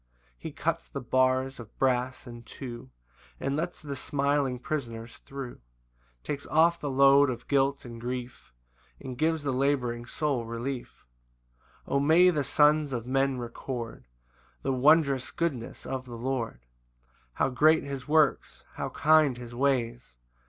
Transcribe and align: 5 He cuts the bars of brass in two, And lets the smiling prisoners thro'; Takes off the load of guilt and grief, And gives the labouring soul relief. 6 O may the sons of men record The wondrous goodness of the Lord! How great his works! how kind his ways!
5 0.33 0.35
He 0.39 0.51
cuts 0.51 0.89
the 0.89 0.99
bars 0.99 1.59
of 1.59 1.77
brass 1.77 2.25
in 2.25 2.41
two, 2.41 2.89
And 3.39 3.55
lets 3.55 3.83
the 3.83 3.95
smiling 3.95 4.57
prisoners 4.57 5.17
thro'; 5.17 5.57
Takes 6.23 6.47
off 6.47 6.79
the 6.79 6.89
load 6.89 7.29
of 7.29 7.47
guilt 7.47 7.85
and 7.85 8.01
grief, 8.01 8.51
And 8.99 9.15
gives 9.15 9.43
the 9.43 9.53
labouring 9.53 10.07
soul 10.07 10.43
relief. 10.43 11.05
6 11.81 11.81
O 11.85 11.99
may 11.99 12.31
the 12.31 12.43
sons 12.43 12.93
of 12.93 13.05
men 13.05 13.37
record 13.37 14.07
The 14.63 14.73
wondrous 14.73 15.29
goodness 15.29 15.85
of 15.85 16.05
the 16.05 16.17
Lord! 16.17 16.65
How 17.33 17.49
great 17.49 17.83
his 17.83 18.07
works! 18.07 18.65
how 18.77 18.89
kind 18.89 19.37
his 19.37 19.53
ways! 19.53 20.15